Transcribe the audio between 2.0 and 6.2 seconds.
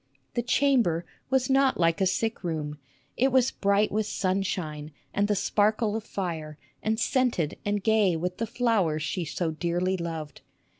a sick room. It was bright with sunshine and the sparkle of